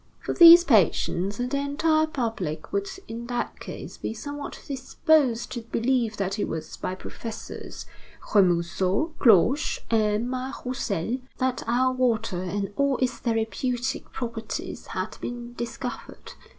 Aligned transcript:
For 0.19 0.33
these 0.33 0.63
patients 0.63 1.39
and 1.39 1.51
the 1.51 1.59
entire 1.59 2.07
public 2.07 2.73
would 2.73 2.87
in 3.07 3.27
that 3.27 3.59
case 3.59 3.97
be 3.97 4.15
somewhat 4.15 4.59
disposed 4.67 5.51
to 5.51 5.61
believe 5.61 6.17
that 6.17 6.39
it 6.39 6.47
was 6.47 6.75
by 6.75 6.95
Professors 6.95 7.85
Remusot, 8.33 9.11
Cloche, 9.19 9.79
and 9.91 10.27
Mas 10.27 10.55
Roussel 10.65 11.19
that 11.37 11.61
our 11.67 11.93
water 11.93 12.41
and 12.41 12.73
all 12.77 12.97
its 12.97 13.17
therapeutic 13.19 14.11
properties 14.11 14.87
had 14.87 15.19
been 15.21 15.53
discovered. 15.53 16.33